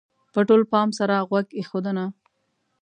-په 0.29 0.39
ټول 0.47 0.61
پام 0.71 0.89
سره 0.99 1.15
غوږ 1.27 1.47
ایښودنه: 1.57 2.05